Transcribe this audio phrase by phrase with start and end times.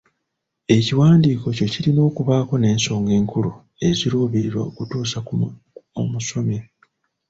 [0.75, 3.51] Ekiwandiiko kyo kirina okubaako n'ensonga enkulu
[3.81, 5.33] ze kiruubiirira okutuusa ku
[6.01, 6.57] omusomi